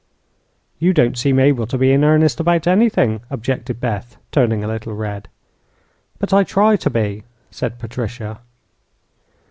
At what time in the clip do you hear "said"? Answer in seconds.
7.51-7.77